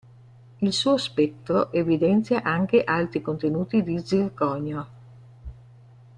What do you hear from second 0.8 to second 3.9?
spettro evidenzia anche alti contenuti